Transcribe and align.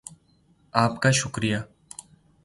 آپ 0.73 1.01
کا 1.01 1.11
شکریہ 1.11 1.57